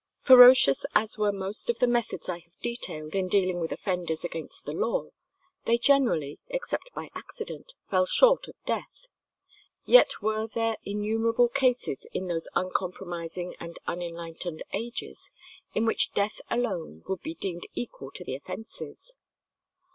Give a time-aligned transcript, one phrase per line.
[0.23, 4.65] Ferocious as were most of the methods I have detailed of dealing with offenders against
[4.65, 5.11] the law,
[5.67, 9.05] they generally, except by accident, fell short of death.
[9.85, 15.29] Yet were there innumerable cases in those uncompromising and unenlightened ages
[15.75, 19.13] in which death alone would be deemed equal to the offences.